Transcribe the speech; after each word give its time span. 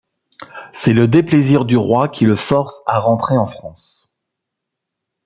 C'est 0.73 0.93
le 0.93 1.07
déplaisir 1.07 1.63
du 1.63 1.77
roi 1.77 2.09
qui 2.09 2.25
le 2.25 2.35
force 2.35 2.81
à 2.87 2.97
rentrer 2.99 3.37
en 3.37 3.45
France. 3.45 4.11